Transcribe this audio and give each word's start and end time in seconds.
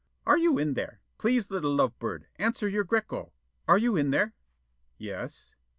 "Are 0.25 0.35
you 0.39 0.57
in 0.57 0.73
there? 0.73 0.99
Please, 1.19 1.51
little 1.51 1.75
love 1.75 1.99
bird, 1.99 2.25
answer 2.37 2.67
your 2.67 2.83
Greko. 2.83 3.33
Are 3.67 3.77
you 3.77 3.95
in 3.95 4.09
there?" 4.09 4.33
"Yes." 4.97 5.53